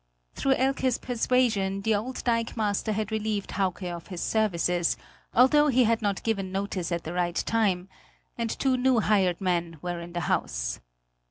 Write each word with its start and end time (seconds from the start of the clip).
Through 0.33 0.53
Elke's 0.55 0.97
persuasion, 0.97 1.81
the 1.83 1.93
old 1.93 2.23
dikemaster 2.23 2.91
had 2.91 3.11
relieved 3.11 3.51
Hauke 3.51 3.83
of 3.83 4.07
his 4.07 4.19
services, 4.19 4.97
although 5.31 5.67
he 5.67 5.83
had 5.83 6.01
not 6.01 6.23
given 6.23 6.51
notice 6.51 6.91
at 6.91 7.03
the 7.03 7.13
right 7.13 7.35
time, 7.35 7.87
and 8.35 8.49
two 8.49 8.77
new 8.77 9.01
hired 9.01 9.39
men 9.39 9.77
were 9.83 9.99
in 9.99 10.13
the 10.13 10.21
house. 10.21 10.79